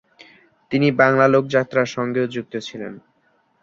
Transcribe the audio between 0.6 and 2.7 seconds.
তিনি বাংলা লোক যাত্রার সঙ্গেও যুক্ত